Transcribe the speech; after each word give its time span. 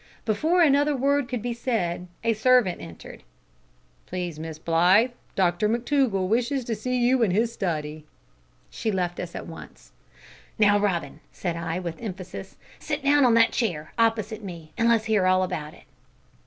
Before 0.25 0.63
another 0.63 0.95
word 0.95 1.27
could 1.29 1.43
be 1.43 1.53
said, 1.53 2.07
a 2.23 2.33
servant 2.33 2.81
entered: 2.81 3.21
"Please, 4.07 4.39
Miss 4.39 4.57
Blythe, 4.57 5.11
Doctor 5.35 5.69
McTougall 5.69 6.27
wishes 6.27 6.65
to 6.65 6.75
see 6.75 6.97
you 6.97 7.21
in 7.21 7.29
his 7.29 7.53
study." 7.53 8.07
She 8.71 8.91
left 8.91 9.19
us 9.19 9.35
at 9.35 9.45
once. 9.45 9.91
"Now, 10.57 10.79
Robin," 10.79 11.19
said 11.31 11.55
I, 11.55 11.77
with 11.77 12.01
emphasis, 12.01 12.57
"sit 12.79 13.03
down 13.03 13.23
on 13.25 13.35
that 13.35 13.51
chair, 13.51 13.93
opposite 13.95 14.43
me, 14.43 14.73
and 14.75 14.89
let's 14.89 15.05
hear 15.05 15.27
all 15.27 15.43
about 15.43 15.75
it." 15.75 15.83